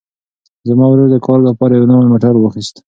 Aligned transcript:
زما 0.67 0.85
ورور 0.89 1.07
د 1.11 1.17
کار 1.27 1.39
لپاره 1.49 1.73
یو 1.73 1.89
نوی 1.91 2.07
موټر 2.13 2.33
واخیست. 2.37 2.75